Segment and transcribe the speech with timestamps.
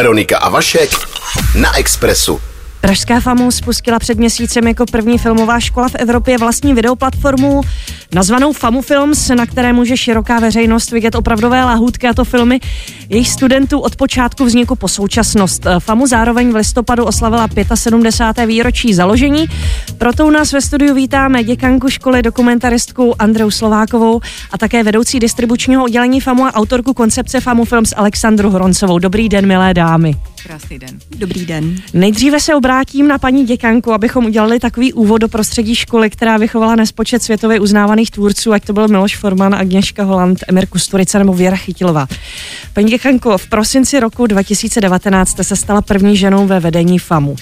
[0.00, 0.90] Veronika a Vašek
[1.60, 2.40] na Expressu.
[2.80, 7.60] Pražská FAMU spustila před měsícem jako první filmová škola v Evropě vlastní videoplatformu
[8.14, 12.60] nazvanou FAMU Films, na které může široká veřejnost vidět opravdové lahůdky a to filmy
[13.08, 15.66] jejich studentů od počátku vzniku po současnost.
[15.78, 18.46] FAMU zároveň v listopadu oslavila 75.
[18.46, 19.46] výročí založení,
[19.98, 24.20] proto u nás ve studiu vítáme děkanku školy dokumentaristku Andreu Slovákovou
[24.50, 28.98] a také vedoucí distribučního oddělení FAMU a autorku koncepce FAMU Films Alexandru Hroncovou.
[28.98, 30.14] Dobrý den, milé dámy.
[30.42, 30.98] Krásný den.
[31.16, 31.76] Dobrý den.
[31.94, 36.76] Nejdříve se obrátím na paní děkanku, abychom udělali takový úvod do prostředí školy, která vychovala
[36.76, 41.56] nespočet světově uznávaných tvůrců, ať to byl Miloš Forman, Agněška Holand, Emir Kusturica nebo Věra
[41.56, 42.06] Chytilová.
[42.72, 47.36] Paní děkanko, v prosinci roku 2019 jste se stala první ženou ve vedení FAMu.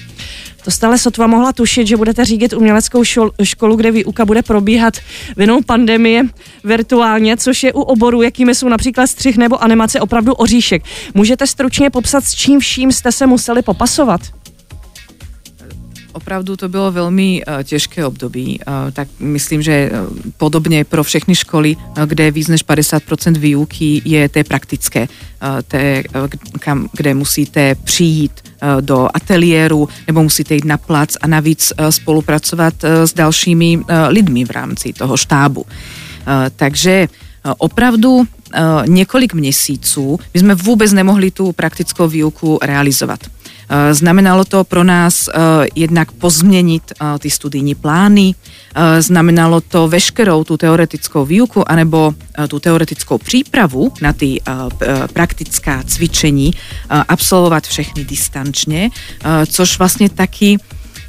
[0.64, 3.02] To stále sotva mohla tušit, že budete řídit uměleckou
[3.42, 4.94] školu, kde výuka bude probíhat
[5.36, 6.22] vinou pandemie
[6.64, 10.82] virtuálně, což je u oboru, jakými jsou například střih nebo animace, opravdu oříšek.
[11.14, 14.20] Můžete stručně popsat, s čím vším jste se museli popasovat?
[16.12, 18.60] Opravdu to bylo velmi uh, těžké období.
[18.66, 24.28] Uh, tak myslím, že uh, podobně pro všechny školy, kde víc než 50% výuky je
[24.28, 25.08] té praktické,
[25.68, 26.02] té,
[26.60, 28.32] kam, kde musíte přijít
[28.80, 34.92] do ateliéru nebo musíte jít na plac a navíc spolupracovat s dalšími lidmi v rámci
[34.92, 35.66] toho štábu.
[36.56, 37.08] Takže
[37.58, 38.24] opravdu
[38.86, 43.20] několik měsíců my jsme vůbec nemohli tu praktickou výuku realizovat.
[43.70, 45.40] Eh, znamenalo to pro nás eh,
[45.74, 48.34] jednak pozměnit eh, ty studijní plány,
[48.98, 52.14] znamenalo to veškerou tu teoretickou výuku anebo
[52.48, 54.40] tu teoretickou přípravu na ty
[55.12, 56.54] praktická cvičení
[57.08, 58.90] absolvovat všechny distančně,
[59.46, 60.58] což vlastně taky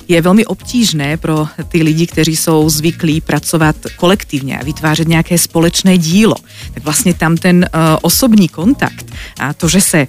[0.08, 5.98] je velmi obtížné pro ty lidi, kteří jsou zvyklí pracovat kolektivně a vytvářet nějaké společné
[5.98, 6.36] dílo.
[6.74, 7.70] Tak vlastně tam ten
[8.02, 9.06] osobní kontakt
[9.40, 10.08] a to, že se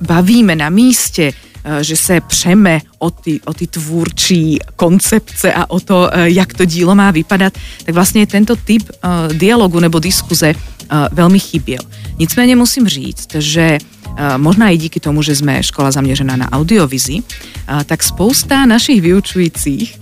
[0.00, 1.32] bavíme na místě,
[1.80, 6.64] že se přeme o ty, o ty tvůrčí koncepce a o to, eh, jak to
[6.64, 7.52] dílo má vypadat,
[7.84, 10.54] tak vlastně tento typ eh, dialogu nebo diskuze
[11.12, 11.80] velmi chyběl.
[12.18, 13.78] Nicméně musím říct, že
[14.36, 17.22] možná i díky tomu, že jsme škola zaměřená na audiovizi,
[17.86, 20.01] tak spousta našich vyučujících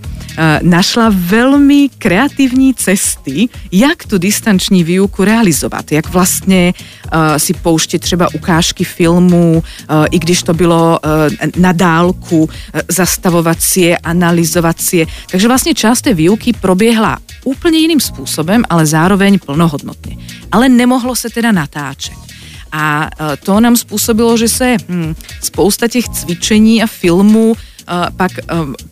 [0.61, 8.27] našla velmi kreativní cesty, jak tu distanční výuku realizovat, jak vlastně uh, si pouštět třeba
[8.33, 10.99] ukážky filmů, uh, i když to bylo
[11.57, 12.49] na dálku,
[12.87, 15.05] zastavovat si je, analyzovat si je.
[15.31, 20.17] Takže vlastně část té výuky proběhla úplně jiným způsobem, ale zároveň plnohodnotně.
[20.51, 22.31] Ale nemohlo se teda natáčet.
[22.71, 23.09] A
[23.43, 27.53] to nám způsobilo, že se hm, spousta těch cvičení a filmů
[28.17, 28.31] pak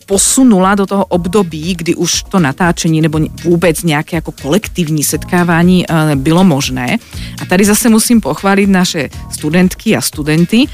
[0.06, 5.84] posunula do toho období, kdy už to natáčení nebo vůbec nějaké jako kolektivní setkávání
[6.14, 6.96] bylo možné.
[7.42, 10.64] A tady zase musím pochválit naše studentky a studenty,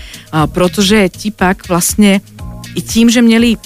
[0.47, 2.21] protože ti pak vlastně
[2.75, 3.57] i tím, že měli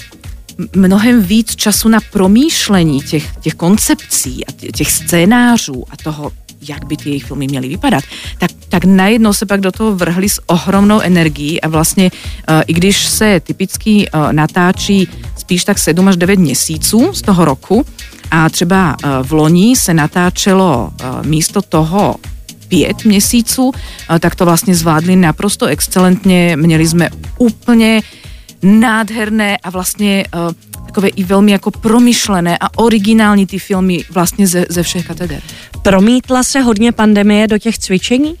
[0.75, 6.31] mnohem víc času na promýšlení těch, těch koncepcí a těch scénářů a toho,
[6.69, 8.03] jak by ty jejich filmy měly vypadat,
[8.37, 12.11] tak, tak najednou se pak do toho vrhli s ohromnou energií a vlastně
[12.49, 15.07] uh, i když se typicky uh, natáčí
[15.37, 17.85] spíš tak 7 až 9 měsíců z toho roku
[18.31, 20.93] a třeba uh, v loni se natáčelo
[21.25, 22.15] místo toho
[22.67, 23.71] pět měsíců,
[24.19, 26.55] tak to vlastně zvládli naprosto excelentně.
[26.55, 28.01] Měli jsme úplně
[28.63, 30.25] nádherné a vlastně
[30.91, 35.41] takové i velmi jako promyšlené a originální ty filmy vlastně ze, ze všech kateder.
[35.81, 38.31] Promítla se hodně pandemie do těch cvičení?
[38.31, 38.37] Uh,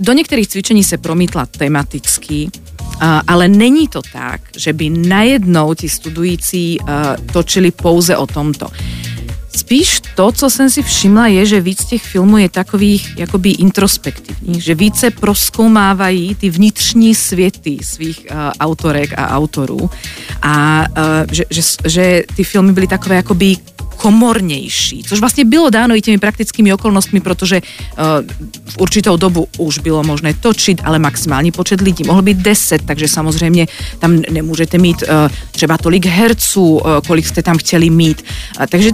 [0.00, 5.88] do některých cvičení se promítla tematicky, uh, ale není to tak, že by najednou ti
[5.88, 6.78] studující
[7.32, 8.68] točili pouze o tomto.
[9.56, 14.62] Spíš to, co jsem si všimla, je, že víc těch filmů je takových jakoby introspektivních,
[14.62, 19.90] že více proskoumávají ty vnitřní světy svých uh, autorek a autorů
[20.42, 20.96] a uh,
[21.32, 23.56] že, že, že ty filmy byly takové jakoby
[23.96, 28.04] komornější, což vlastně bylo dáno i těmi praktickými okolnostmi, protože uh,
[28.68, 33.08] v určitou dobu už bylo možné točit, ale maximální počet lidí mohl být 10, takže
[33.08, 33.66] samozřejmě
[33.98, 35.08] tam nemůžete mít uh,
[35.50, 38.24] třeba tolik herců, uh, kolik jste tam chtěli mít.
[38.60, 38.90] Uh, takže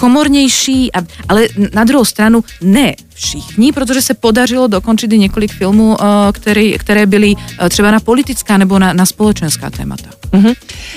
[0.00, 0.98] komornější, a,
[1.28, 6.78] ale na druhou stranu ne všichni, protože se podařilo dokončit i několik filmů, eh, které,
[6.78, 10.10] které byly eh, třeba na politická nebo na, na společenská témata.
[10.32, 10.54] Mm-hmm.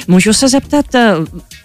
[0.07, 1.13] Můžu se zeptat, eh,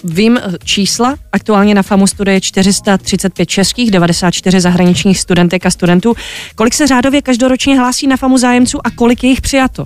[0.04, 6.14] vím čísla, aktuálně na FAMu studuje 435 českých, 94 zahraničních studentek a studentů.
[6.54, 9.84] Kolik se řádově každoročně hlásí na FAMu zájemců a kolik je jich přijato?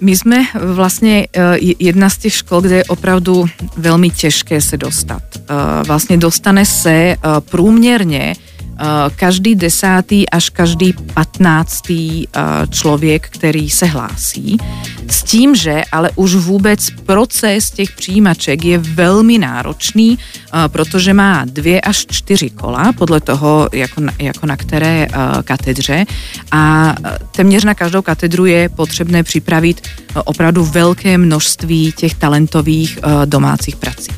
[0.00, 3.46] My jsme vlastně eh, jedna z těch škol, kde je opravdu
[3.76, 5.22] velmi těžké se dostat.
[5.36, 5.42] Eh,
[5.86, 7.16] vlastně dostane se eh,
[7.50, 8.34] průměrně
[9.16, 12.26] každý desátý až každý patnáctý
[12.70, 14.56] člověk, který se hlásí.
[15.08, 20.18] S tím, že ale už vůbec proces těch přijímaček je velmi náročný,
[20.68, 25.06] protože má dvě až čtyři kola, podle toho, jako na, jako na které
[25.44, 26.04] katedře.
[26.52, 26.94] A
[27.30, 29.88] téměř na každou katedru je potřebné připravit
[30.24, 34.12] opravdu velké množství těch talentových domácích prací.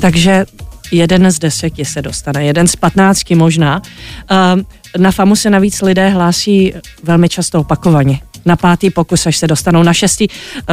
[0.00, 0.46] Takže
[0.90, 3.82] jeden z deseti se dostane, jeden z patnáctky možná.
[4.28, 4.66] Ehm,
[4.98, 6.72] na FAMu se navíc lidé hlásí
[7.02, 8.20] velmi často opakovaně.
[8.44, 10.26] Na pátý pokus, až se dostanou na šestý.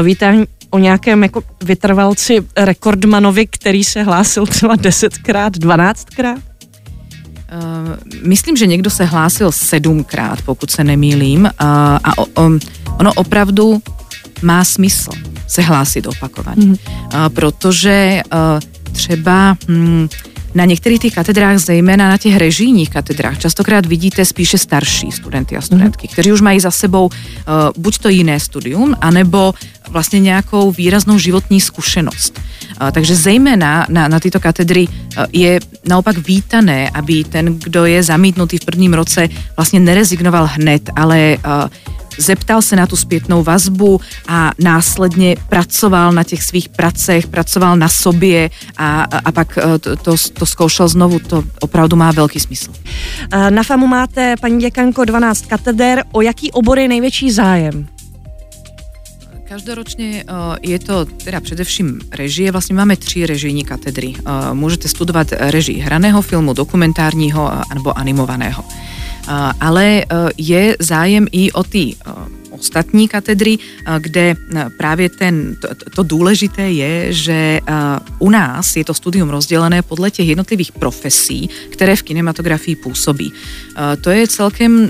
[0.04, 6.38] Víte o nějakém jako vytrvalci rekordmanovi, který se hlásil třeba desetkrát, dvanáctkrát?
[6.38, 7.96] Uh,
[8.28, 11.42] myslím, že někdo se hlásil sedmkrát, pokud se nemýlím.
[11.42, 11.50] Uh,
[12.04, 12.60] a o, um,
[13.00, 13.82] ono opravdu
[14.42, 15.12] má smysl
[15.48, 16.66] se hlásit opakovaně.
[16.66, 16.78] Mm-hmm.
[17.26, 18.40] Uh, protože uh,
[18.94, 20.08] třeba hm,
[20.56, 25.62] na některých těch katedrách, zejména na těch režijních katedrách, častokrát vidíte spíše starší studenty a
[25.62, 27.12] studentky, kteří už mají za sebou uh,
[27.78, 29.54] buď to jiné studium, anebo
[29.90, 32.40] vlastně nějakou výraznou životní zkušenost.
[32.82, 38.04] Uh, takže zejména na, na tyto katedry uh, je naopak vítané, aby ten, kdo je
[38.04, 41.70] zamítnutý v prvním roce, vlastně nerezignoval hned, ale uh,
[42.20, 47.90] zeptal se na tu zpětnou vazbu a následně pracoval na těch svých pracech, pracoval na
[47.90, 52.72] sobě a, a, pak e, to, to, to zkoušel znovu, to opravdu má velký smysl.
[53.50, 56.04] Na FAMu máte, paní děkanko, 12 kateder.
[56.12, 57.88] O jaký obor je největší zájem?
[59.48, 60.24] Každoročně e,
[60.62, 64.14] je to teda především režie, vlastně máme tři režijní katedry.
[64.18, 68.64] E, můžete studovat režii hraného filmu, dokumentárního nebo animovaného
[69.60, 70.06] ale e,
[70.38, 71.96] je zájem i o ty e,
[72.52, 74.36] ostatní katedry, e, kde
[74.78, 77.60] právě ten, to, to důležité je, že
[78.20, 83.34] u nás je to studium rozdělené podle těch jednotlivých profesí, které v kinematografii působí.
[84.02, 84.90] To je celkem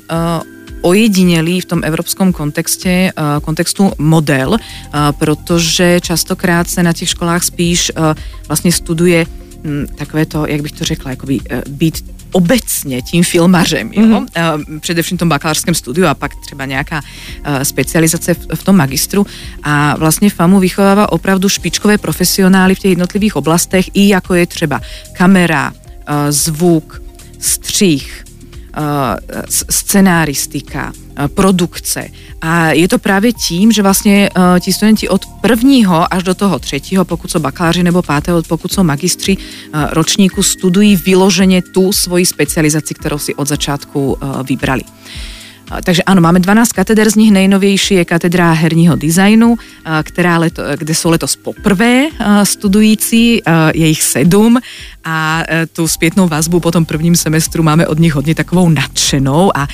[0.81, 4.57] ojedinělý v tom evropském kontextě, kontextu model,
[5.19, 7.91] protože častokrát se na těch školách spíš
[8.47, 9.25] vlastně studuje
[9.95, 11.39] takové to, jak bych to řekla, jakoby
[11.69, 14.03] být obecně tím filmařem, jo?
[14.03, 14.79] Mm-hmm.
[14.79, 17.01] především v tom bakalářském studiu a pak třeba nějaká
[17.43, 19.25] eh, specializace v, tom magistru
[19.63, 24.81] a vlastně FAMu vychovává opravdu špičkové profesionály v těch jednotlivých oblastech i jako je třeba
[25.13, 25.73] kamera,
[26.07, 27.01] eh, zvuk,
[27.39, 28.23] střih,
[29.49, 30.93] scenáristika,
[31.33, 32.07] produkce.
[32.41, 36.59] A je to právě tím, že vlastně uh, ti studenti od prvního až do toho
[36.59, 42.25] třetího, pokud jsou bakaláři nebo pátého, pokud jsou magistři uh, ročníku, studují vyloženě tu svoji
[42.25, 44.81] specializaci, kterou si od začátku uh, vybrali.
[45.83, 47.31] Takže ano, máme 12 kateder, z nich.
[47.31, 49.55] Nejnovější je katedra herního designu,
[50.03, 52.07] která leto, kde jsou letos poprvé
[52.43, 53.41] studující,
[53.73, 54.59] je jich sedm.
[55.05, 55.43] A
[55.73, 59.67] tu zpětnou vazbu po tom prvním semestru máme od nich hodně takovou nadšenou a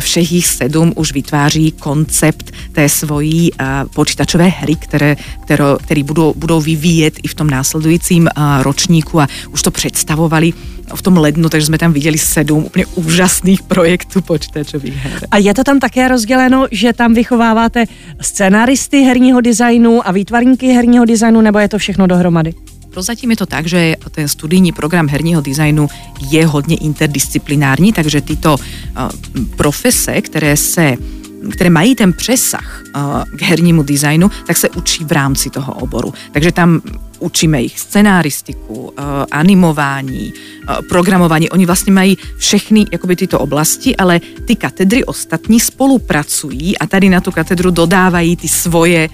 [0.00, 3.50] všech jich sedm už vytváří koncept té svojí
[3.94, 8.28] počítačové hry, které, kterou, který budou, budou vyvíjet i v tom následujícím
[8.62, 10.52] ročníku a už to představovali.
[10.94, 15.26] V tom lednu, takže jsme tam viděli sedm úplně úžasných projektů počítačových her.
[15.30, 17.84] A je to tam také rozděleno, že tam vychováváte
[18.20, 22.54] scenaristy herního designu a výtvarníky herního designu, nebo je to všechno dohromady?
[22.90, 25.88] Prozatím je to tak, že ten studijní program herního designu
[26.30, 30.96] je hodně interdisciplinární, takže tyto uh, profese, které se
[31.52, 33.02] které mají ten přesah uh,
[33.36, 36.14] k hernímu designu, tak se učí v rámci toho oboru.
[36.32, 36.80] Takže tam
[37.18, 38.92] učíme jich scenáristiku, uh,
[39.30, 41.50] animování, uh, programování.
[41.50, 47.20] Oni vlastně mají všechny jakoby tyto oblasti, ale ty katedry ostatní spolupracují a tady na
[47.20, 49.08] tu katedru dodávají ty svoje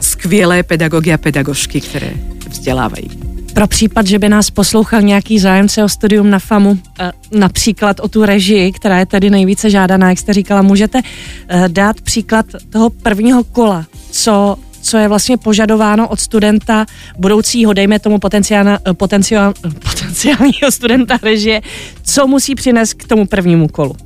[0.00, 2.12] skvělé pedagogy a pedagožky, které
[2.48, 3.23] vzdělávají.
[3.54, 8.08] Pro případ, že by nás poslouchal nějaký zájemce o studium na FAMu, eh, například o
[8.08, 11.00] tu režii, která je tady nejvíce žádaná, jak jste říkala, můžete
[11.48, 16.86] eh, dát příklad toho prvního kola, co co je vlastně požadováno od studenta
[17.18, 21.60] budoucího, dejme tomu potenciál, potenciál, potenciálního studenta režie,
[22.02, 23.96] co musí přinést k tomu prvnímu kolu?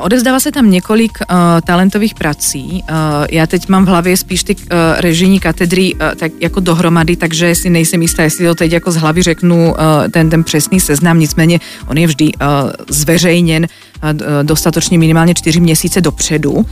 [0.00, 2.84] Odezdává se tam několik uh, talentových prací.
[2.90, 2.96] Uh,
[3.30, 4.62] já teď mám v hlavě spíš ty uh,
[4.98, 8.96] režijní katedry uh, tak jako dohromady, takže si nejsem jistá, jestli to teď jako z
[8.96, 9.76] hlavy řeknu uh,
[10.10, 13.87] ten, ten přesný seznam, nicméně on je vždy uh, zveřejněn uh,
[14.42, 16.66] dostatočně minimálně čtyři měsíce dopředu.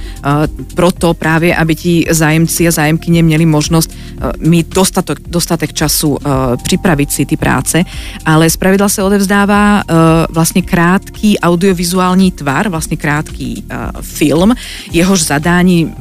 [0.75, 6.19] Proto právě, aby ti zájemci a zájemkyně měli možnost uh, mít dostatek, dostatek času uh,
[6.63, 7.85] připravit si ty práce,
[8.25, 9.83] ale zpravidla se odevzdává
[10.31, 13.65] vlastně krátký audiovizuální tvar, vlastně krátký
[14.01, 14.55] film,
[14.93, 15.95] jehož zadání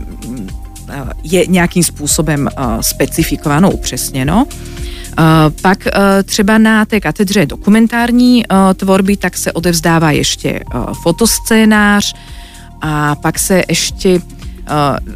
[1.24, 2.50] je nějakým způsobem
[2.82, 4.48] specifikováno, upřesněno.
[5.62, 5.88] Pak
[6.24, 8.44] třeba na té katedře dokumentární
[8.76, 10.60] tvorby tak se odevzdává ještě
[11.04, 12.16] fotoscénář
[12.82, 14.20] a pak se ještě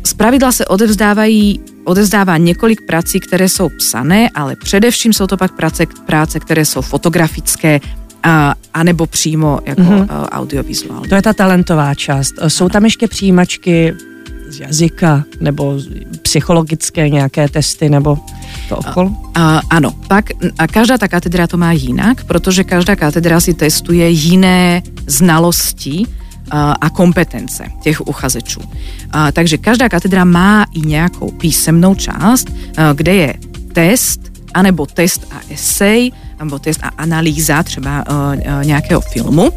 [0.03, 5.55] z pravidla se odevzdávají odevzdává několik prací, které jsou psané, ale především jsou to pak
[5.55, 7.79] práce, práce které jsou fotografické,
[8.23, 10.27] a, anebo přímo jako mm-hmm.
[10.31, 11.09] audiovizuální.
[11.09, 12.33] To je ta talentová část.
[12.47, 13.93] Jsou tam ještě přijímačky
[14.47, 15.79] z jazyka nebo
[16.21, 18.17] psychologické nějaké testy nebo
[18.69, 19.11] to okolo?
[19.35, 24.09] A, ano, pak a každá ta katedra to má jinak, protože každá katedra si testuje
[24.09, 26.05] jiné znalosti
[26.81, 28.61] a kompetence těch uchazečů.
[29.33, 32.47] Takže každá katedra má i nějakou písemnou část,
[32.93, 33.33] kde je
[33.73, 34.19] test,
[34.53, 38.05] anebo test a esej, nebo test a analýza třeba
[38.63, 39.51] nějakého filmu.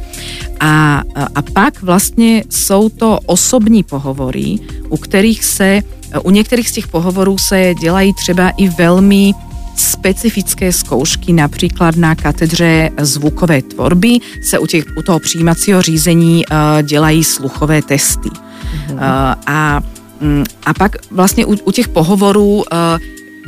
[0.60, 1.02] A,
[1.34, 5.82] a pak vlastně jsou to osobní pohovory, u kterých se,
[6.22, 9.32] u některých z těch pohovorů se dělají třeba i velmi
[9.76, 16.56] specifické zkoušky, například na katedře zvukové tvorby se u, těch, u toho přijímacího řízení uh,
[16.82, 18.28] dělají sluchové testy.
[18.28, 18.92] Mm-hmm.
[18.92, 18.98] Uh,
[19.46, 19.80] a,
[20.20, 22.62] um, a pak vlastně u, u těch pohovorů uh,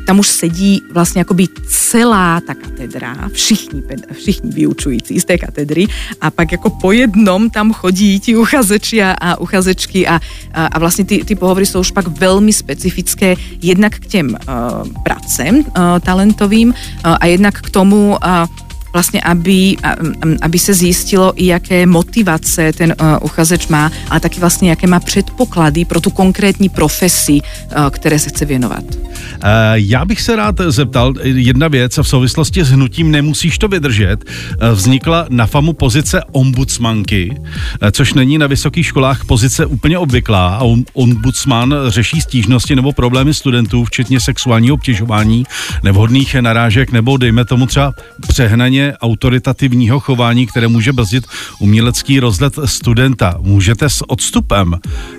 [0.06, 3.82] tam už sedí vlastně jakoby celá ta katedra, všichni,
[4.12, 5.86] všichni vyučující z té katedry
[6.20, 10.20] a pak jako po jednom tam chodí ti uchazeči a, a uchazečky a,
[10.52, 15.02] a, a vlastně ty, ty pohovory jsou už pak velmi specifické jednak k těm uh,
[15.02, 15.64] pracem uh,
[16.00, 16.74] talentovým uh,
[17.20, 18.46] a jednak k tomu uh,
[18.94, 19.76] vlastně, aby,
[20.42, 25.84] aby se zjistilo, i jaké motivace ten uchazeč má, ale taky vlastně, jaké má předpoklady
[25.84, 27.40] pro tu konkrétní profesi,
[27.90, 28.84] které se chce věnovat.
[28.94, 34.24] Eh, já bych se rád zeptal, jedna věc v souvislosti s hnutím Nemusíš to vydržet,
[34.74, 37.36] vznikla na FAMu pozice ombudsmanky,
[37.92, 43.84] což není na vysokých školách pozice úplně obvyklá a ombudsman řeší stížnosti nebo problémy studentů,
[43.84, 45.44] včetně sexuálního obtěžování,
[45.82, 47.94] nevhodných narážek nebo dejme tomu třeba
[48.28, 51.24] přehnaně autoritativního chování, které může brzdit
[51.58, 53.36] umělecký rozlet studenta.
[53.40, 54.74] Můžete s odstupem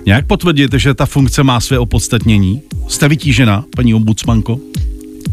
[0.06, 2.62] nějak potvrdit, že ta funkce má své opodstatnění?
[2.88, 4.58] Jste vytížena, paní ombudsmanko?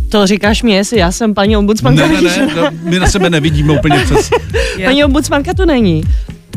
[0.09, 2.07] To říkáš mě, jestli já jsem paní ombudsmanka.
[2.07, 4.29] Ne, ne, ne, no, my na sebe nevidíme úplně přes.
[4.85, 6.03] paní ombudsmanka to není,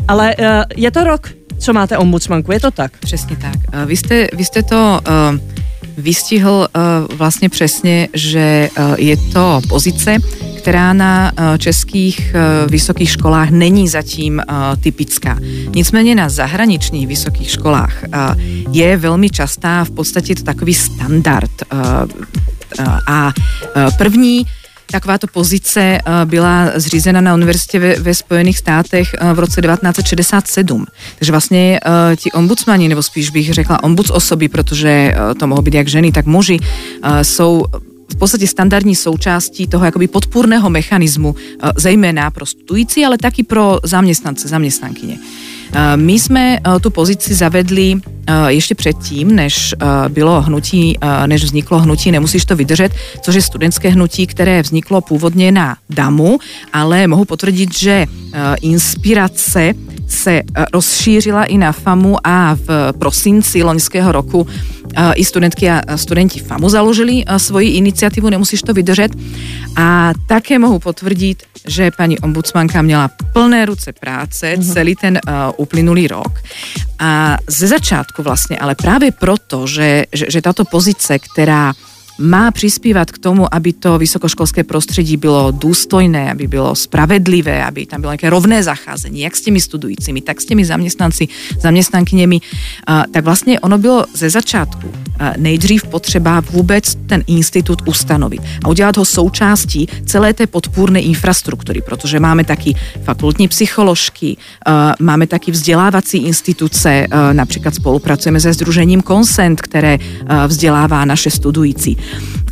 [0.07, 1.29] ale uh, je to rok,
[1.59, 2.97] co máte ombudsmanku, je to tak?
[2.97, 3.55] Přesně tak.
[3.73, 5.39] Uh, vy, jste, vy jste to uh,
[5.97, 10.17] vystihl uh, vlastně přesně, že uh, je to pozice,
[10.57, 12.35] která na českých
[12.67, 14.41] vysokých školách není zatím
[14.81, 15.39] typická.
[15.75, 18.03] Nicméně na zahraničních vysokých školách
[18.71, 21.51] je velmi častá, v podstatě to takový standard.
[23.07, 23.33] A
[23.97, 24.45] první
[24.91, 30.85] Takováto pozice byla zřízena na univerzitě ve, ve Spojených státech v roce 1967.
[31.19, 31.79] Takže vlastně
[32.15, 36.25] ti ombudsmani, nebo spíš bych řekla ombuds osoby, protože to mohou být jak ženy, tak
[36.25, 36.59] muži,
[37.21, 37.65] jsou
[38.13, 43.79] v podstatě standardní součástí toho jakoby podpůrného mechanismu, eh, zejména pro studující, ale taky pro
[43.83, 45.17] zaměstnance, zaměstnankyně.
[45.73, 47.95] Eh, my jsme eh, tu pozici zavedli
[48.47, 49.75] ještě předtím, než
[50.09, 55.51] bylo hnutí, než vzniklo hnutí Nemusíš to vydržet, což je studentské hnutí, které vzniklo původně
[55.51, 56.37] na DAMu,
[56.73, 58.05] ale mohu potvrdit, že
[58.61, 59.73] inspirace
[60.07, 60.41] se
[60.73, 64.47] rozšířila i na FAMu a v prosinci loňského roku
[65.15, 69.11] i studentky a studenti FAMu založili svoji iniciativu Nemusíš to vydržet
[69.75, 74.73] a také mohu potvrdit, že paní ombudsmanka měla plné ruce práce mm-hmm.
[74.73, 76.31] celý ten uh, uplynulý rok
[76.99, 81.73] a ze začátku vlastně, ale právě proto, že, že, že táto pozice, která
[82.19, 88.01] má přispívat k tomu, aby to vysokoškolské prostředí bylo důstojné, aby bylo spravedlivé, aby tam
[88.01, 91.27] bylo nějaké rovné zacházení, jak s těmi studujícími, tak s těmi zaměstnanci,
[91.61, 92.39] zaměstnankyněmi,
[93.11, 94.91] tak vlastně ono bylo ze začátku
[95.37, 102.19] nejdřív potřeba vůbec ten institut ustanovit a udělat ho součástí celé té podpůrné infrastruktury, protože
[102.19, 104.37] máme taky fakultní psycholožky,
[104.99, 109.97] máme taky vzdělávací instituce, například spolupracujeme se Združením Consent, které
[110.47, 111.97] vzdělává naše studující.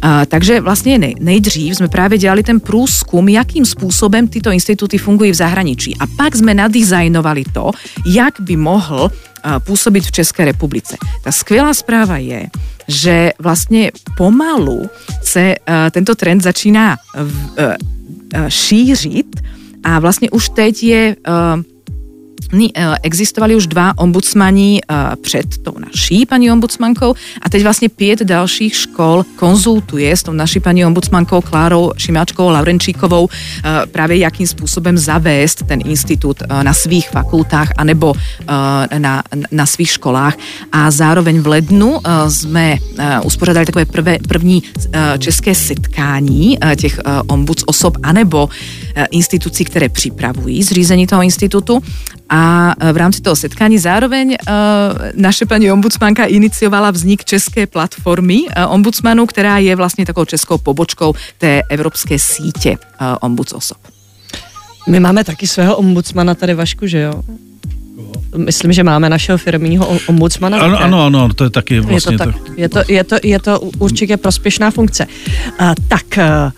[0.01, 5.31] A, takže vlastně nej, nejdřív jsme právě dělali ten průzkum, jakým způsobem tyto instituty fungují
[5.31, 5.97] v zahraničí.
[5.99, 7.71] A pak jsme nadizajnovali to,
[8.05, 9.11] jak by mohl
[9.65, 10.97] působit v České republice.
[11.23, 12.47] Ta skvělá zpráva je,
[12.87, 14.89] že vlastně pomalu
[15.23, 15.55] se
[15.91, 16.97] tento trend začíná
[18.47, 19.41] šířit
[19.83, 21.15] a vlastně už teď je
[23.03, 24.81] existovali už dva ombudsmani
[25.21, 30.59] před tou naší paní ombudsmankou a teď vlastně pět dalších škol konzultuje s tou naší
[30.59, 33.29] paní ombudsmankou Klárou Šimáčkovou Laurenčíkovou
[33.91, 38.13] právě jakým způsobem zavést ten institut na svých fakultách anebo
[38.97, 40.37] na, na svých školách.
[40.71, 41.99] A zároveň v lednu
[42.29, 42.77] jsme
[43.23, 44.63] uspořádali takové prvé, první
[45.19, 48.49] české setkání těch ombuds osob anebo
[49.11, 51.83] institucí, které připravují zřízení toho institutu
[52.29, 54.55] a e, v rámci toho setkání zároveň uh,
[55.13, 61.13] naše paní ombudsmanka iniciovala vznik české platformy uh, ombudsmanů, která je vlastně takovou českou pobočkou
[61.37, 63.77] té evropské sítě uh, ombuds osob.
[64.87, 67.13] My máme taky svého ombudsmana tady Vašku, že jo?
[68.37, 70.59] Myslím, že máme našeho firmního ombudsmana.
[70.59, 72.13] Ano, ano, ano, to je taky vlastně.
[72.13, 75.07] Je to, tak, je to, je to, je to určitě prospěšná funkce.
[75.61, 76.51] Uh, tak, uh,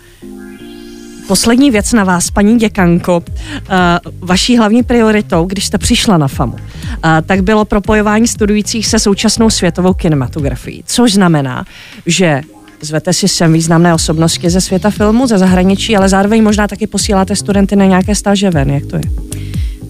[1.28, 3.22] Poslední věc na vás, paní děkanko.
[3.28, 8.98] Eh, vaší hlavní prioritou, když jste přišla na FAMu, eh, tak bylo propojování studujících se
[8.98, 11.64] současnou světovou kinematografií, což znamená,
[12.06, 12.42] že
[12.80, 17.36] zvete si sem významné osobnosti ze světa filmu, ze zahraničí, ale zároveň možná taky posíláte
[17.36, 18.70] studenty na nějaké stáže ven.
[18.70, 19.02] Jak to je?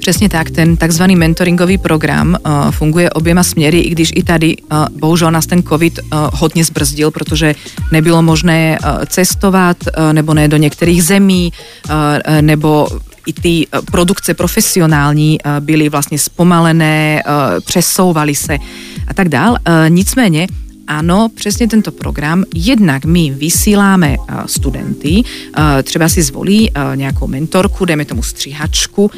[0.08, 4.86] Přesně tak, ten takzvaný mentoringový program uh, funguje oběma směry, i když i tady uh,
[4.98, 7.54] bohužel nás ten COVID uh, hodně zbrzdil, protože
[7.92, 11.92] nebylo možné uh, cestovat uh, nebo ne do některých zemí, uh,
[12.40, 12.88] nebo
[13.26, 17.22] i ty produkce profesionální byly vlastně zpomalené,
[17.64, 18.58] přesouvaly se
[19.08, 19.56] a tak dál.
[19.88, 20.46] Nicméně
[20.88, 22.44] ano, přesně tento program.
[22.54, 25.22] Jednak my vysíláme uh, studenty,
[25.58, 29.10] uh, třeba si zvolí uh, nějakou mentorku, dejme tomu stříhačku,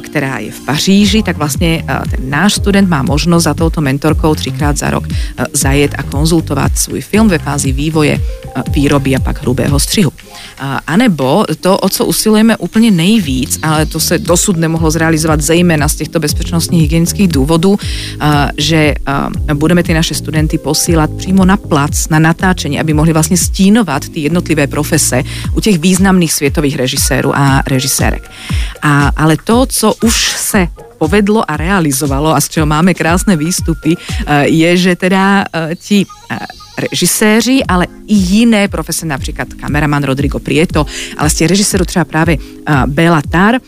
[0.00, 4.78] která je v Paříži, tak vlastně ten náš student má možnost za touto mentorkou třikrát
[4.78, 5.04] za rok
[5.52, 8.20] zajet a konzultovat svůj film ve fázi vývoje,
[8.70, 10.12] výroby a pak hrubého střihu.
[10.86, 15.88] A nebo to, o co usilujeme úplně nejvíc, ale to se dosud nemohlo zrealizovat zejména
[15.88, 17.78] z těchto bezpečnostních hygienických důvodů,
[18.56, 18.94] že
[19.54, 24.20] budeme ty naše studenty posílat přímo na plac, na natáčení, aby mohli vlastně stínovat ty
[24.20, 25.22] jednotlivé profese
[25.56, 28.30] u těch významných světových režisérů a režisérek.
[28.82, 33.96] A, ale to, co už se povedlo a realizovalo a z čeho máme krásné výstupy,
[34.42, 35.44] je, že teda
[35.74, 36.06] ti
[36.78, 42.38] režiséři, ale i jiné profese, například kameraman Rodrigo Prieto, ale z těch režisérů třeba právě
[42.86, 43.60] Bela Tar,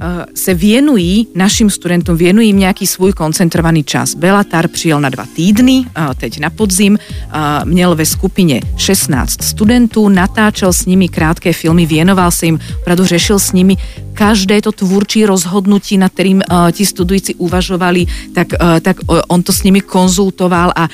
[0.00, 4.14] Eh, se věnují našim studentům, věnují jim nějaký svůj koncentrovaný čas.
[4.14, 7.30] Belatar přijel na dva týdny, eh, teď na podzim, eh,
[7.64, 13.38] měl ve skupině 16 studentů, natáčel s nimi krátké filmy, věnoval se jim, opravdu řešil
[13.38, 13.76] s nimi
[14.18, 18.96] každé to tvůrčí rozhodnutí, nad kterým uh, ti studující uvažovali, tak, uh, tak
[19.28, 20.88] on to s nimi konzultoval a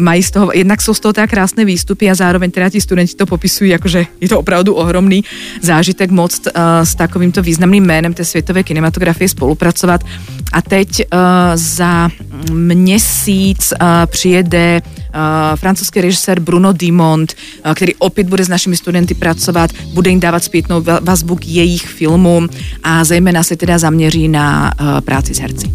[0.00, 3.14] mají z toho, jednak jsou z toho tak krásné výstupy a zároveň teda ti studenti
[3.14, 5.24] to popisují, jakože je to opravdu ohromný
[5.62, 6.48] zážitek moc
[6.84, 10.00] s takovýmto významným jménem té světové kinematografie spolupracovat.
[10.52, 11.02] A teď
[11.54, 12.08] za
[12.52, 13.72] měsíc
[14.06, 14.82] přijede
[15.14, 17.34] uh, francouzský režisér Bruno Dimont,
[17.66, 21.86] uh, který opět bude s našimi studenty pracovat, bude jim dávat zpětnou vazbu k jejich
[21.86, 22.48] filmům
[22.82, 25.72] a zejména se teda zaměří na uh, práci s herci.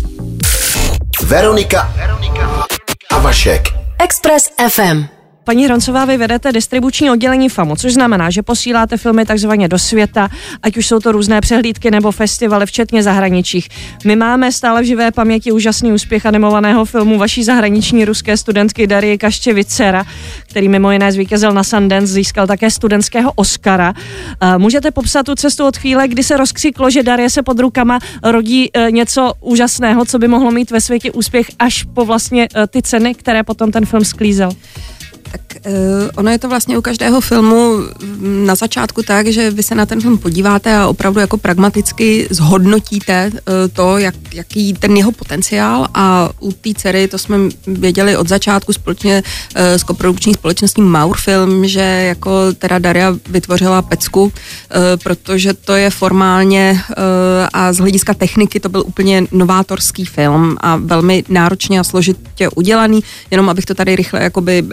[1.23, 2.65] Veronika, Veronika
[3.09, 3.67] a Vašek.
[3.99, 5.18] Express FM.
[5.49, 10.29] Paní Hroncová, vy vedete distribuční oddělení FAMu, což znamená, že posíláte filmy takzvaně do světa,
[10.63, 13.69] ať už jsou to různé přehlídky nebo festivaly, včetně zahraničích.
[14.05, 19.17] My máme stále v živé paměti úžasný úspěch animovaného filmu vaší zahraniční ruské studentky Darie
[19.17, 20.05] Kaščevicera,
[20.49, 23.93] který mimo jiné zvítězil na Sundance, získal také studentského Oscara.
[24.57, 28.69] Můžete popsat tu cestu od chvíle, kdy se rozkřiklo, že Darie se pod rukama rodí
[28.73, 32.81] e, něco úžasného, co by mohlo mít ve světě úspěch, až po vlastně e, ty
[32.81, 34.51] ceny, které potom ten film sklízel?
[35.31, 35.73] Tak uh,
[36.15, 37.77] ono je to vlastně u každého filmu
[38.21, 43.31] na začátku tak, že vy se na ten film podíváte a opravdu jako pragmaticky zhodnotíte
[43.33, 43.39] uh,
[43.73, 47.37] to, jak, jaký ten jeho potenciál a u té dcery, to jsme
[47.67, 53.81] věděli od začátku společně uh, s koprodukční společností Maur Film, že jako teda Daria vytvořila
[53.81, 54.31] pecku, uh,
[55.03, 56.95] protože to je formálně uh,
[57.53, 63.03] a z hlediska techniky to byl úplně novátorský film a velmi náročně a složitě udělaný,
[63.31, 64.69] jenom abych to tady rychle jakoby uh,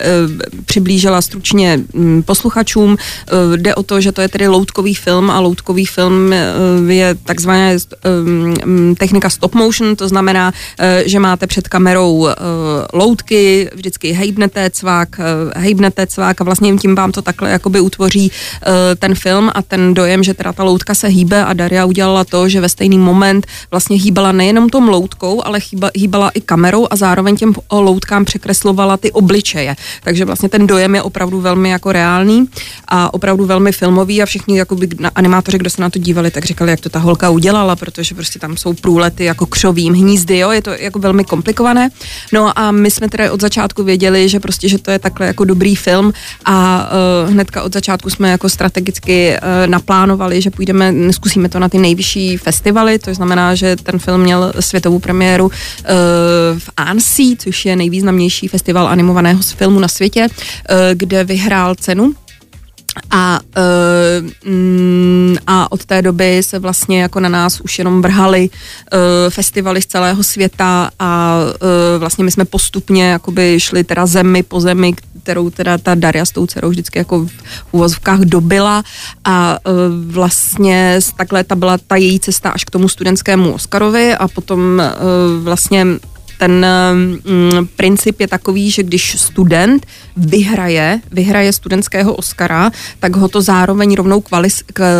[0.64, 2.96] přiblížila stručně mm, posluchačům.
[2.96, 7.14] Eh, jde o to, že to je tedy loutkový film a loutkový film eh, je
[7.14, 7.78] takzvaná eh,
[8.64, 10.52] mm, technika stop motion, to znamená,
[11.04, 12.28] že máte před kamerou
[12.92, 15.20] loutky, vždycky hejbnete cvák,
[15.56, 18.32] hejbnete cvák a vlastně tím vám to takhle jakoby utvoří
[18.98, 22.48] ten film a ten dojem, že teda ta loutka se hýbe a Daria udělala to,
[22.48, 25.58] že ve stejný moment vlastně hýbala nejenom tom loutkou, ale
[25.94, 29.76] hýbala i kamerou a zároveň těm loutkám překreslovala ty obličeje.
[30.02, 32.48] Takže vlastně ten ten dojem je opravdu velmi jako reálný
[32.88, 36.44] a opravdu velmi filmový a všichni jako by animátoři, kdo se na to dívali, tak
[36.44, 40.50] říkali, jak to ta holka udělala, protože prostě tam jsou průlety jako křovím hnízdy, jo,
[40.50, 41.88] je to jako velmi komplikované.
[42.32, 45.44] No a my jsme teda od začátku věděli, že prostě, že to je takhle jako
[45.44, 46.12] dobrý film
[46.44, 46.88] a
[47.24, 51.78] uh, hnedka od začátku jsme jako strategicky uh, naplánovali, že půjdeme, zkusíme to na ty
[51.78, 55.52] nejvyšší festivaly, to znamená, že ten film měl světovou premiéru uh,
[56.58, 62.12] v Annecy, což je nejvýznamnější festival animovaného filmu na světě, uh, kde vyhrál cenu.
[63.10, 63.40] A,
[64.46, 68.98] uh, a od té doby se vlastně jako na nás už jenom vrhali uh,
[69.30, 71.38] festivaly z celého světa a
[71.98, 76.30] vlastně my jsme postupně jakoby šli teda zemi po zemi, kterou teda ta Daria s
[76.30, 77.30] tou dcerou vždycky jako v
[77.72, 78.82] úvozovkách dobila.
[79.24, 79.58] A
[80.06, 84.82] vlastně takhle ta byla ta její cesta až k tomu studentskému Oscarovi a potom
[85.42, 85.86] vlastně
[86.38, 92.70] ten mm, princip je takový, že když student vyhraje, vyhraje studentského Oscara,
[93.00, 94.48] tak ho to zároveň rovnou kvali,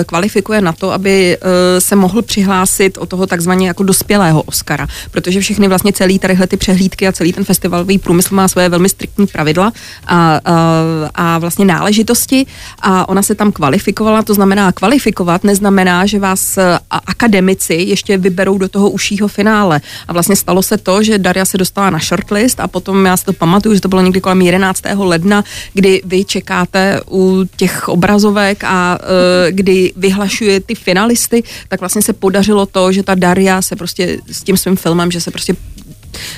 [0.07, 5.41] kvalifikuje na to, aby uh, se mohl přihlásit o toho takzvaně jako dospělého Oscara, protože
[5.41, 9.27] všechny vlastně celý tadyhle ty přehlídky a celý ten festivalový průmysl má svoje velmi striktní
[9.27, 9.73] pravidla
[10.07, 10.73] a, a,
[11.15, 12.47] a vlastně náležitosti
[12.83, 16.59] a ona se tam kvalifikovala, to znamená kvalifikovat neznamená, že vás
[16.91, 19.81] akademici ještě vyberou do toho užšího finále.
[20.09, 23.25] A vlastně stalo se to, že Daria se dostala na shortlist a potom já si
[23.25, 24.83] to pamatuju, že to bylo někdy kolem 11.
[24.99, 29.07] ledna, kdy vy čekáte u těch obrazovek a uh,
[29.51, 34.43] kdy vyhlašuje ty finalisty, tak vlastně se podařilo to, že ta Daria se prostě s
[34.43, 35.57] tím svým filmem, že se prostě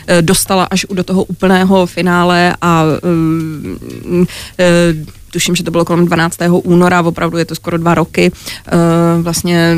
[0.07, 4.27] e, dostala až do toho úplného finále a uh,
[5.31, 6.39] tuším, že to bylo kolem 12.
[6.63, 9.77] února, opravdu je to skoro dva roky, uh, vlastně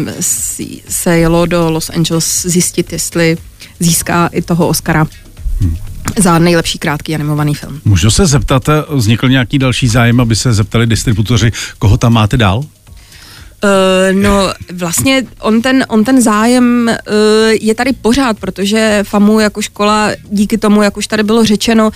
[0.89, 3.37] se jelo do Los Angeles zjistit, jestli
[3.81, 5.07] získá i toho Oscara.
[5.61, 5.77] Hmm
[6.19, 7.81] za nejlepší krátký animovaný film.
[7.85, 12.65] Můžu se zeptat, vznikl nějaký další zájem, aby se zeptali distributoři, koho tam máte dál?
[13.65, 16.95] Uh, no vlastně on ten, on ten zájem uh,
[17.61, 21.93] je tady pořád, protože FAMU jako škola díky tomu, jak už tady bylo řečeno, uh,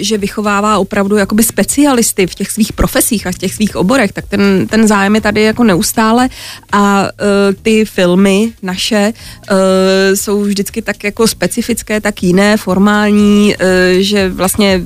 [0.00, 4.24] že vychovává opravdu jakoby specialisty v těch svých profesích a v těch svých oborech, tak
[4.28, 6.28] ten, ten zájem je tady jako neustále.
[6.72, 7.08] A uh,
[7.62, 9.56] ty filmy naše uh,
[10.14, 13.66] jsou vždycky tak jako specifické, tak jiné, formální, uh,
[14.00, 14.82] že vlastně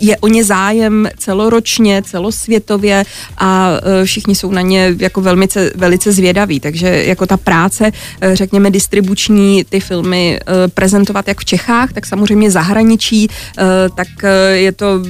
[0.00, 3.04] je o ně zájem celoročně, celosvětově
[3.38, 7.92] a uh, všichni jsou na ně jako velmi velice, velice zvědavý, takže jako ta práce,
[8.20, 13.28] eh, řekněme, distribuční, ty filmy eh, prezentovat jak v Čechách, tak samozřejmě zahraničí,
[13.58, 13.62] eh,
[13.94, 14.08] tak
[14.52, 15.02] je to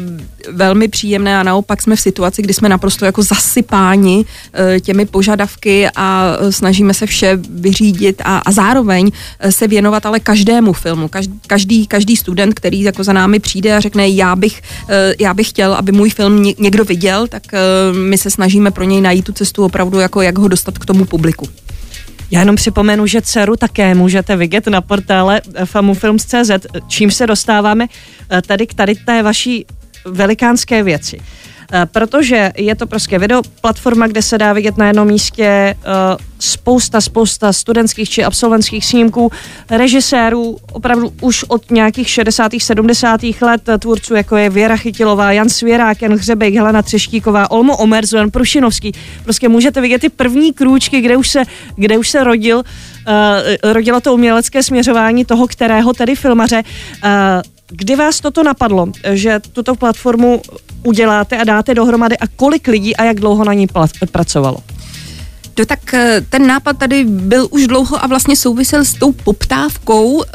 [0.51, 4.25] velmi příjemné a naopak jsme v situaci, kdy jsme naprosto jako zasypáni
[4.81, 9.11] těmi požadavky a snažíme se vše vyřídit a, a zároveň
[9.51, 11.11] se věnovat ale každému filmu.
[11.47, 14.63] Každý, každý student, který jako za námi přijde a řekne, já bych,
[15.19, 17.43] já bych chtěl, aby můj film někdo viděl, tak
[17.93, 21.05] my se snažíme pro něj najít tu cestu opravdu jako jak ho dostat k tomu
[21.05, 21.49] publiku.
[22.33, 26.51] Já jenom připomenu, že dceru také můžete vidět na portále famufilms.cz,
[26.89, 27.87] čím se dostáváme
[28.31, 29.67] eh, tady k tady té vaší
[30.05, 31.21] velikánské věci.
[31.75, 35.77] Eh, protože je to prostě video platforma, kde se dá vidět na jednom místě eh,
[36.39, 39.33] spousta, spousta studentských či absolventských snímků,
[39.71, 42.53] režisérů opravdu už od nějakých 60.
[42.59, 43.21] 70.
[43.41, 48.31] let tvůrců, jako je Věra Chytilová, Jan Svěrák, Jan Hřebejk, Helena Třeštíková, Olmo Omerzu, Jan
[48.31, 48.93] Prušinovský.
[49.25, 51.43] Prostě můžete vidět ty první krůčky, kde už se,
[51.77, 56.63] kde už se rodil, uh, rodilo to umělecké směřování toho, kterého tedy filmaře.
[57.05, 57.11] Uh,
[57.75, 60.43] Kdy vás toto napadlo, že tuto platformu
[60.83, 63.67] uděláte a dáte dohromady a kolik lidí a jak dlouho na ní
[64.11, 64.59] pracovalo?
[65.59, 70.23] No tak eh, ten nápad tady byl už dlouho a vlastně souvisel s tou poptávkou
[70.23, 70.29] eh,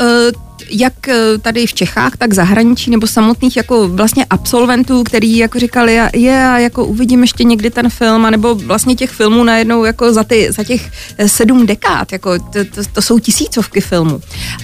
[0.69, 5.99] jak eh, tady v Čechách, tak zahraničí nebo samotných jako vlastně absolventů, který jako říkali,
[6.13, 10.23] je, a jako uvidím ještě někdy ten film, nebo vlastně těch filmů najednou jako za,
[10.23, 14.21] ty, za těch eh, sedm dekád, jako to, to, to jsou tisícovky filmů.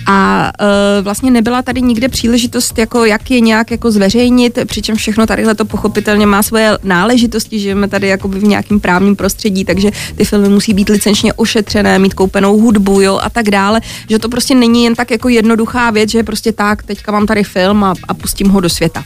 [0.08, 5.28] A uh, vlastně nebyla tady nikde příležitost, jako jak je nějak jako zveřejnit, přičem všechno
[5.28, 10.26] tadyhle to pochopitelně má svoje náležitosti, žijeme tady jako v nějakém právním prostředí, takže ty
[10.26, 14.56] filmy musí být licenčně ošetřené, mít koupenou hudbu, jo, a tak dále, že to prostě
[14.56, 18.14] není jen tak jako jednoduchá věc, že prostě tak, teďka mám tady film a, a
[18.14, 19.04] pustím ho do světa.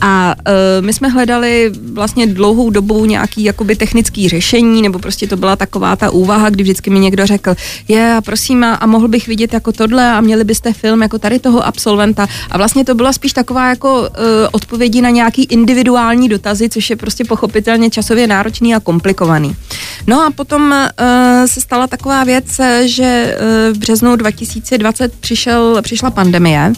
[0.00, 5.36] A uh, my jsme hledali vlastně dlouhou dobu nějaký jakoby technický řešení, nebo prostě to
[5.36, 7.54] byla taková ta úvaha, kdy vždycky mi někdo řekl,
[7.88, 11.18] je, a prosím, a, a mohl bych vidět jako tohle a měli byste film jako
[11.18, 12.28] tady toho absolventa.
[12.50, 14.06] A vlastně to byla spíš taková jako uh,
[14.52, 19.56] odpovědi na nějaký individuální dotazy, což je prostě pochopitelně časově náročný a komplikovaný.
[20.06, 26.10] No a potom uh, se stala taková věc, že uh, v březnu 2020 přišel, přišla
[26.10, 26.72] pandemie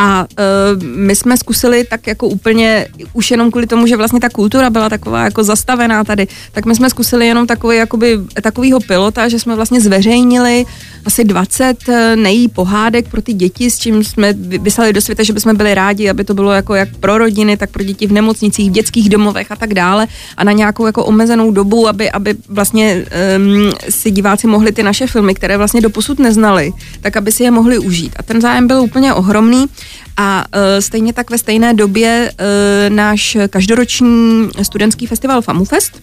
[0.00, 4.28] A uh, my jsme zkusili tak jako úplně, už jenom kvůli tomu, že vlastně ta
[4.28, 9.28] kultura byla taková jako zastavená tady, tak my jsme zkusili jenom takový, jakoby, takovýho pilota,
[9.28, 10.64] že jsme vlastně zveřejnili
[11.04, 15.32] asi 20 eh, nejí pohádek pro ty děti, s čím jsme vyslali do světa, že
[15.32, 18.70] bychom byli rádi, aby to bylo jako jak pro rodiny, tak pro děti v nemocnicích,
[18.70, 20.06] v dětských domovech a tak dále
[20.36, 23.04] a na nějakou jako omezenou dobu, aby, aby vlastně
[23.36, 27.50] um, si diváci mohli ty naše filmy, které vlastně doposud neznali, tak aby si je
[27.50, 28.12] mohli užít.
[28.16, 29.66] A ten zájem byl úplně ohromný
[30.16, 36.02] a uh, stejně tak ve stejné době uh, náš každoroční studentský festival FamuFest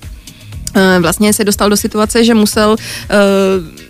[0.99, 2.77] vlastně se dostal do situace, že musel uh,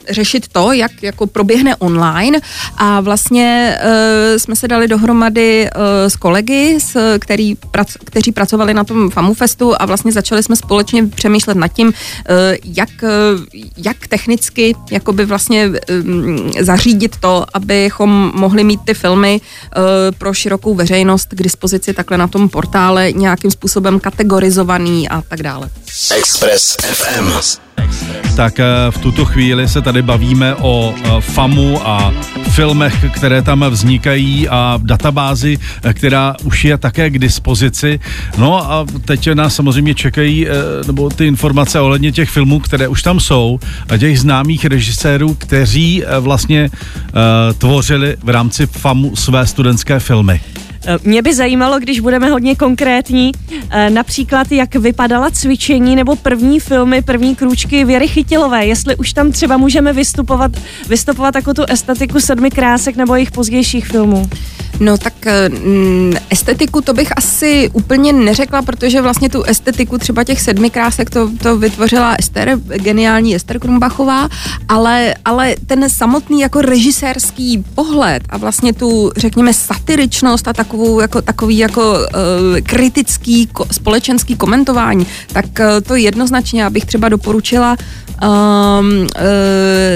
[0.09, 2.39] řešit to, jak jako proběhne online
[2.77, 8.73] a vlastně uh, jsme se dali dohromady uh, s kolegy, s, který, prac, kteří pracovali
[8.73, 11.93] na tom FamuFestu a vlastně začali jsme společně přemýšlet nad tím, uh,
[12.63, 13.41] jak, uh,
[13.77, 19.83] jak technicky jakoby vlastně um, zařídit to, abychom mohli mít ty filmy uh,
[20.17, 25.69] pro širokou veřejnost k dispozici takhle na tom portále nějakým způsobem kategorizovaný a tak dále.
[26.17, 27.31] Express FM.
[28.35, 28.59] Tak
[28.89, 32.13] v tuto chvíli se tady bavíme o FAMu a
[32.49, 35.57] filmech, které tam vznikají a databázi,
[35.93, 37.99] která už je také k dispozici.
[38.37, 40.47] No a teď nás samozřejmě čekají
[40.87, 43.59] nebo ty informace ohledně těch filmů, které už tam jsou
[43.89, 46.69] a těch známých režisérů, kteří vlastně
[47.57, 50.41] tvořili v rámci FAMu své studentské filmy.
[51.03, 53.31] Mě by zajímalo, když budeme hodně konkrétní,
[53.69, 59.31] eh, například jak vypadala cvičení nebo první filmy, první krůčky Věry Chytilové, jestli už tam
[59.31, 60.51] třeba můžeme vystupovat,
[60.89, 64.29] vystupovat jako tu estetiku sedmi krásek nebo jejich pozdějších filmů.
[64.79, 65.13] No tak
[65.49, 71.09] mm, estetiku to bych asi úplně neřekla, protože vlastně tu estetiku třeba těch sedmi krásek
[71.09, 74.29] to, to vytvořila Ester, geniální Ester Krumbachová,
[74.69, 81.21] ale, ale ten samotný jako režisérský pohled a vlastně tu, řekněme, satiričnost a takovou, jako,
[81.21, 81.97] takový jako uh,
[82.63, 87.77] kritický ko, společenský komentování, tak uh, to jednoznačně, abych třeba doporučila
[88.23, 89.07] um, uh,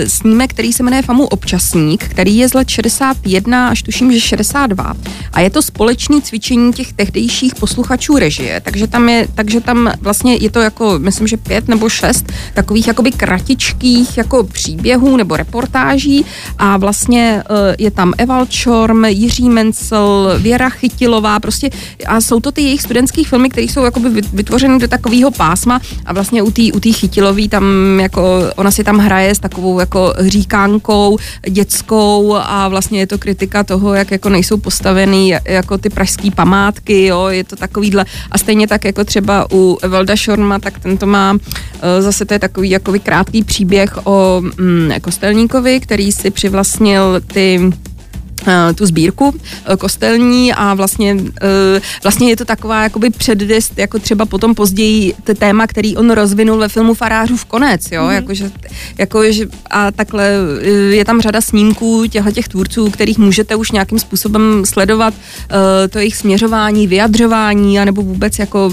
[0.07, 4.93] snímek, který se jmenuje Famu občasník, který je z let 61 až tuším, že 62
[5.33, 10.35] a je to společné cvičení těch tehdejších posluchačů režie, takže tam je, takže tam vlastně
[10.35, 16.25] je to jako, myslím, že pět nebo šest takových jakoby kratičkých jako příběhů nebo reportáží.
[16.57, 21.69] A vlastně uh, je tam Eval Čorm, Jiří Mencel, Věra Chytilová, prostě
[22.07, 25.81] a jsou to ty jejich studentských filmy, které jsou jakoby vytvořeny do takového pásma.
[26.05, 27.63] A vlastně u té u chytilový tam
[28.09, 31.17] jako, ona si tam hraje s takovou jako říkánkou
[31.49, 37.05] dětskou a vlastně je to kritika toho, jak jako nejsou postavený jako ty pražské památky,
[37.05, 38.05] jo, je to takovýhle.
[38.31, 41.37] A stejně tak jako třeba u Velda Šorma, tak ten to má
[41.81, 47.69] eh, zase to je takový jako krátký příběh o mm, kostelníkovi, který si přivlastnil ty
[48.75, 54.25] tu sbírku eh, kostelní a vlastně, eh, vlastně je to taková jakoby předdest, jako třeba
[54.25, 56.93] potom později téma, který on rozvinul ve filmu
[57.35, 58.11] v konec, jo, mm.
[58.11, 58.51] jakože,
[58.97, 60.31] jakože a takhle
[60.89, 65.13] je tam řada snímků těchto těch tvůrců, kterých můžete už nějakým způsobem sledovat
[65.89, 68.71] to jejich směřování, vyjadřování, anebo vůbec jako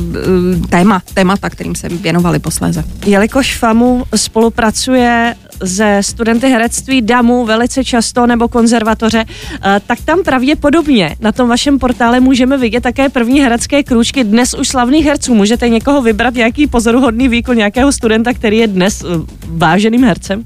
[0.68, 2.84] téma, témata, kterým se věnovali posléze.
[3.06, 9.24] Jelikož FAMu spolupracuje ze studenty herectví DAMu velice často nebo konzervatoře,
[9.64, 14.54] eh, tak tam pravděpodobně na tom vašem portále můžeme vidět také první herecké krůčky dnes
[14.54, 15.34] už slavných herců.
[15.34, 19.06] Můžete někoho vybrat, nějaký pozoruhodný výkon nějakého studenta, který je dnes eh,
[19.46, 20.44] váženým hercem?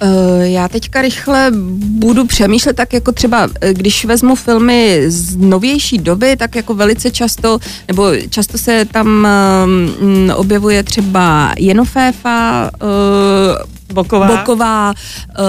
[0.00, 6.36] Eh, já teďka rychle budu přemýšlet tak jako třeba, když vezmu filmy z novější doby,
[6.36, 9.26] tak jako velice často, nebo často se tam
[9.64, 14.26] um, objevuje třeba Jenoféfa, uh, Boková.
[14.26, 15.44] Boková, uh,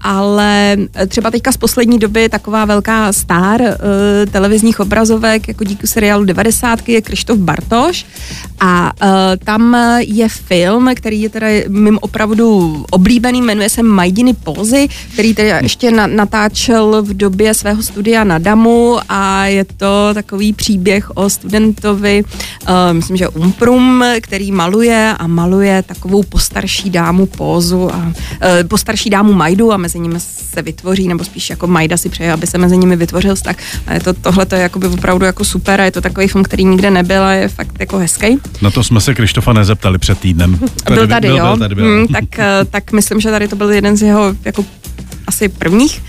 [0.00, 0.76] ale
[1.08, 3.66] třeba teďka z poslední doby taková velká star uh,
[4.32, 6.88] televizních obrazovek, jako díky seriálu 90.
[6.88, 8.06] je Krištof Bartoš
[8.60, 9.08] a uh,
[9.44, 15.58] tam je film, který je teda mým opravdu oblíbený, jmenuje se Majdiny Pózy, který teda
[15.58, 21.30] ještě na, natáčel v době svého studia na Damu a je to takový příběh o
[21.30, 28.12] studentovi, uh, myslím, že Umprum, který maluje a maluje takovou postarší dámu pózu a
[28.42, 32.32] e, postarší dámu Majdu a mezi nimi se vytvoří, nebo spíš jako Majda si přeje,
[32.32, 33.56] aby se mezi nimi vytvořil vztah.
[33.86, 36.44] A je to, tohle to je jakoby opravdu jako super a je to takový film,
[36.44, 38.38] který nikde nebyl a je fakt jako hezký.
[38.62, 40.58] Na to jsme se Krištofa nezeptali před týdnem.
[40.84, 41.44] Tady, byl tady, byl, jo.
[41.46, 41.84] Byl tady, byl.
[41.84, 44.64] Hmm, tak, e, tak myslím, že tady to byl jeden z jeho jako
[45.26, 46.02] asi prvních.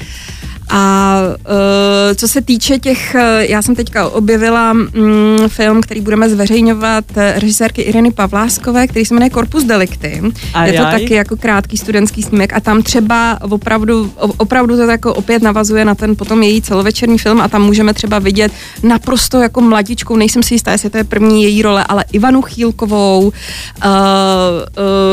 [0.70, 7.06] A uh, co se týče těch, já jsem teďka objevila mm, film, který budeme zveřejňovat
[7.36, 10.22] režisérky Ireny Pavláskové, který se jmenuje Corpus Delicti.
[10.54, 15.14] A je to taky jako krátký studentský snímek a tam třeba opravdu, opravdu to jako
[15.14, 18.52] opět navazuje na ten potom její celovečerní film a tam můžeme třeba vidět
[18.84, 23.22] naprosto jako mladičkou, nejsem si jistá, jestli to je první její role, ale Ivanu Chýlkovou,
[23.28, 23.32] uh,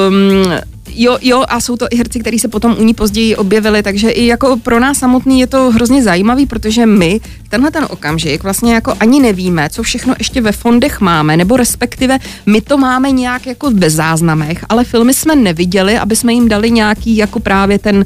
[0.09, 3.83] um, jo, jo, a jsou to i herci, kteří se potom u ní později objevili,
[3.83, 8.42] takže i jako pro nás samotný je to hrozně zajímavý, protože my tenhle ten okamžik
[8.42, 13.11] vlastně jako ani nevíme, co všechno ještě ve fondech máme, nebo respektive my to máme
[13.11, 17.79] nějak jako ve záznamech, ale filmy jsme neviděli, aby jsme jim dali nějaký jako právě
[17.79, 18.03] ten uh,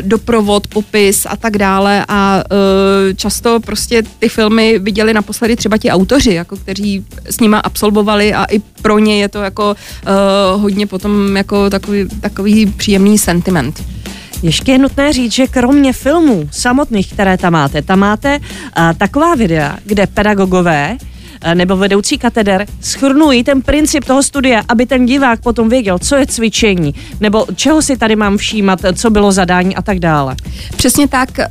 [0.00, 2.04] doprovod, popis a tak dále.
[2.08, 7.58] A uh, často prostě ty filmy viděli naposledy třeba ti autoři, jako kteří s nima
[7.58, 13.18] absolvovali a i pro ně je to jako uh, hodně potom jako takový, takový příjemný
[13.18, 13.84] sentiment.
[14.42, 19.34] Ještě je nutné říct, že kromě filmů samotných, které tam máte, tam máte uh, taková
[19.34, 20.96] videa, kde pedagogové
[21.54, 26.26] nebo vedoucí kateder schrnují ten princip toho studia, aby ten divák potom věděl, co je
[26.26, 30.36] cvičení, nebo čeho si tady mám všímat, co bylo zadání a tak dále.
[30.76, 31.38] Přesně tak.
[31.38, 31.48] Eh,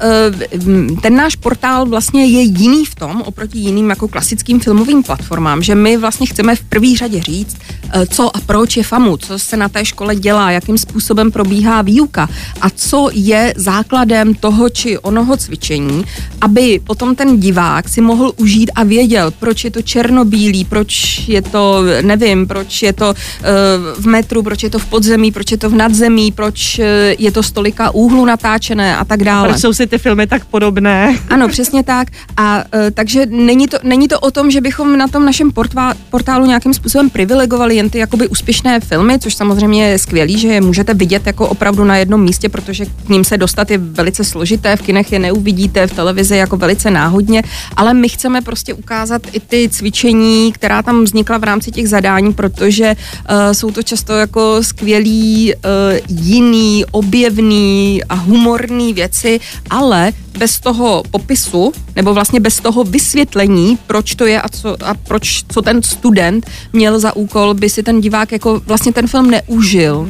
[1.02, 5.76] ten náš portál vlastně je jiný v tom, oproti jiným jako klasickým filmovým platformám, že
[5.76, 7.58] my vlastně chceme v první řadě říct,
[7.94, 11.82] eh, co a proč je FAMU, co se na té škole dělá, jakým způsobem probíhá
[11.82, 12.30] výuka
[12.62, 16.04] a co je základem toho či onoho cvičení,
[16.42, 21.42] aby potom ten divák si mohl užít a věděl, proč je to černobílý, proč je
[21.42, 23.16] to, nevím, proč je to uh,
[23.98, 26.86] v metru, proč je to v podzemí, proč je to v nadzemí, proč uh,
[27.18, 29.48] je to stolika úhlu natáčené a tak dále.
[29.48, 31.18] Proč jsou si ty filmy tak podobné?
[31.30, 32.08] Ano, přesně tak.
[32.38, 35.94] A uh, takže není to, není to o tom, že bychom na tom našem portvá,
[36.10, 40.62] portálu nějakým způsobem privilegovali jen ty jakoby úspěšné filmy, což samozřejmě je skvělý, že je
[40.62, 44.76] můžete vidět jako opravdu na jednom místě, protože k ním se dostat je velice složité,
[44.76, 47.44] v kinech je neuvidíte, v televizi jako velice náhodně,
[47.76, 52.34] ale my chceme prostě ukázat i ty cvičení, která tam vznikla v rámci těch zadání,
[52.34, 55.62] protože uh, jsou to často jako skvělý, uh,
[56.08, 64.16] jiný, objevný a humorný věci, ale bez toho popisu, nebo vlastně bez toho vysvětlení, proč
[64.16, 68.02] to je a, co, a proč, co ten student měl za úkol, by si ten
[68.02, 70.10] divák jako vlastně ten film neužil.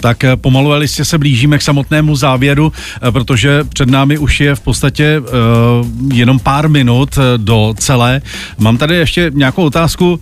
[0.00, 4.54] Tak eh, pomalu listě se blížíme k samotnému závěru, eh, protože před námi už je
[4.54, 5.26] v podstatě uh,
[6.14, 8.22] jenom pár minut do celé.
[8.58, 10.12] Mám tady ještě nějakou otázku.
[10.12, 10.20] Uh,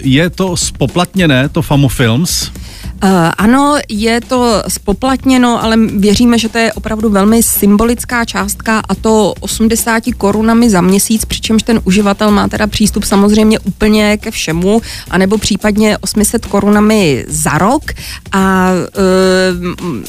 [0.00, 2.50] je to spoplatněné, to FAMU Films?
[3.04, 8.94] Uh, ano, je to spoplatněno, ale věříme, že to je opravdu velmi symbolická částka a
[8.94, 14.82] to 80 korunami za měsíc, přičemž ten uživatel má teda přístup samozřejmě úplně ke všemu,
[15.10, 17.82] anebo případně 800 korunami za rok.
[18.32, 20.02] A uh,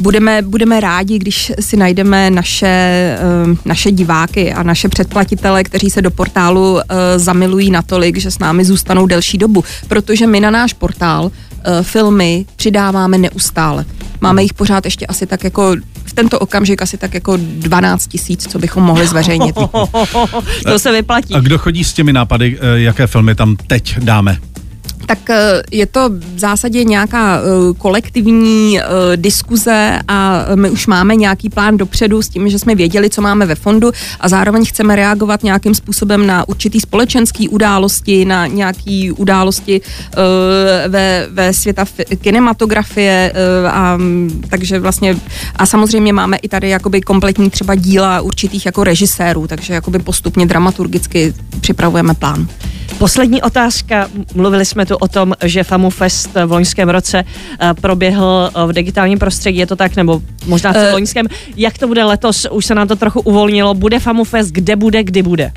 [0.00, 3.18] budeme, budeme rádi, když si najdeme naše,
[3.64, 6.78] naše diváky a naše předplatitele, kteří se do portálu
[7.16, 11.30] zamilují natolik, že s námi zůstanou delší dobu, protože my na náš portál
[11.82, 13.84] filmy přidáváme neustále.
[14.20, 18.48] Máme jich pořád ještě asi tak jako v tento okamžik asi tak jako 12 tisíc,
[18.48, 19.56] co bychom mohli zveřejnit.
[20.66, 21.34] to se vyplatí.
[21.34, 24.38] A kdo chodí s těmi nápady, eh, jaké filmy tam teď dáme?
[25.06, 27.40] Tak eh, je to v zásadě nějaká eh,
[27.78, 28.82] kolektivní eh,
[29.16, 33.46] diskuze a my už máme nějaký plán dopředu s tím, že jsme věděli, co máme
[33.46, 33.90] ve fondu
[34.20, 39.80] a zároveň chceme reagovat nějakým způsobem na určitý společenský události, na nějaký události
[40.88, 41.84] ve, ve světa
[42.20, 43.32] kinematografie
[43.70, 43.98] a
[44.48, 45.16] takže vlastně
[45.56, 50.46] a samozřejmě máme i tady jakoby kompletní třeba díla určitých jako režisérů, takže jakoby postupně
[50.46, 52.48] dramaturgicky připravujeme plán.
[52.98, 54.08] Poslední otázka.
[54.34, 58.72] Mluvili jsme tu o tom, že FAMU Fest v loňském roce eh, proběhl eh, v
[58.72, 61.26] digitálním prostředí, je to tak, nebo možná v eh, loňském.
[61.56, 62.46] Jak to bude letos?
[62.50, 63.74] Už se nám to trochu uvolnilo.
[63.74, 65.52] Bude FAMU Fest, kde bude, kdy bude?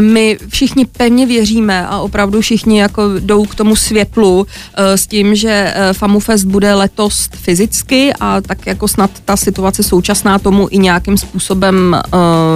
[0.00, 5.74] My všichni pevně věříme a opravdu všichni jako jdou k tomu světlu s tím, že
[5.92, 11.18] FAMU Fest bude letos fyzicky a tak jako snad ta situace současná tomu i nějakým
[11.18, 11.96] způsobem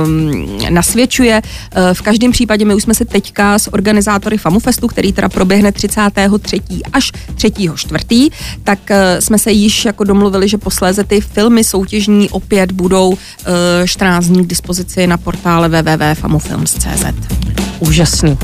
[0.05, 1.43] um, nasvědčuje.
[1.93, 6.61] V každém případě my už jsme se teďka s organizátory FamuFestu, který teda proběhne 33.
[6.93, 7.53] až 3.
[7.77, 8.31] čtvrtý,
[8.65, 8.79] tak
[9.21, 13.17] jsme se již jako domluvili, že posléze ty filmy soutěžní opět budou uh,
[13.87, 17.16] 14 dní k dispozici na portále www.famufilms.cz.
[17.81, 18.39] Úžasný.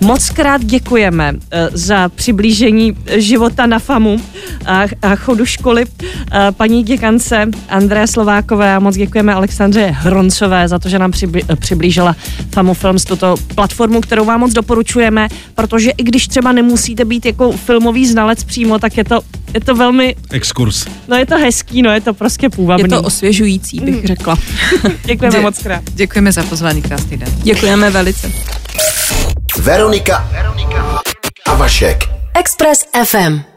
[0.00, 4.20] Moc krát děkujeme eh, za přiblížení života na FAMu
[4.66, 10.88] a, chodu školy eh, paní děkance André Slovákové a moc děkujeme Alexandře Hroncové za to,
[10.88, 11.12] že nám
[11.58, 12.16] přiblížila
[12.54, 17.52] FAMu Films, tuto platformu, kterou vám moc doporučujeme, protože i když třeba nemusíte být jako
[17.52, 19.20] filmový znalec přímo, tak je to
[19.54, 20.86] je to velmi, Exkurs.
[21.08, 22.84] no je to hezký, no je to prostě půvabný.
[22.84, 24.36] Je to osvěžující, bych řekla.
[25.04, 25.82] Děkujeme Dě- moc krát.
[25.94, 27.28] Děkujeme za pozvání, krásný den.
[27.42, 28.32] Děkujeme velice.
[29.58, 30.28] Veronika
[31.46, 32.04] a Vašek.
[32.34, 33.51] Express FM.